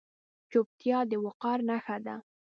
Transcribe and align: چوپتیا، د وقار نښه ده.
چوپتیا، 0.51 0.99
د 1.09 1.11
وقار 1.25 1.59
نښه 1.69 1.97
ده. 2.05 2.15